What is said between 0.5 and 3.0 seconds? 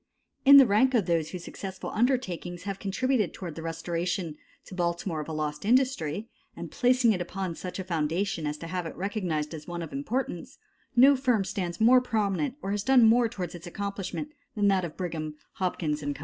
16. In the rank of those whose successful undertakings have